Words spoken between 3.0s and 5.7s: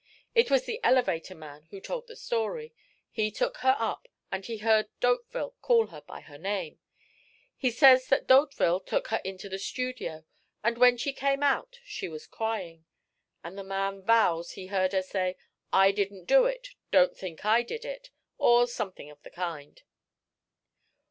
he took her up and he heard D'Hauteville